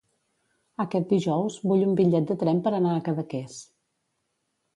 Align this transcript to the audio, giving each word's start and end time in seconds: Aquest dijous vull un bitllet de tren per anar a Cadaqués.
Aquest 0.83 1.11
dijous 1.15 1.57
vull 1.71 1.83
un 1.89 1.93
bitllet 1.99 2.33
de 2.33 2.39
tren 2.45 2.63
per 2.69 2.73
anar 2.79 2.95
a 2.95 3.05
Cadaqués. 3.11 3.61